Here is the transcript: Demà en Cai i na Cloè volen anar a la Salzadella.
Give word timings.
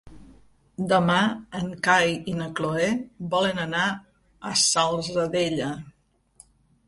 Demà 0.91 1.17
en 1.59 1.67
Cai 1.87 2.15
i 2.31 2.33
na 2.39 2.47
Cloè 2.59 2.87
volen 3.35 3.61
anar 3.65 3.83
a 3.93 3.97
la 3.97 4.55
Salzadella. 4.65 5.71